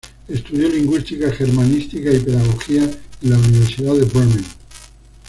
[0.27, 2.85] Estudió lingüística, germanística y pedagogía
[3.21, 4.43] en la Universidad de Bremen.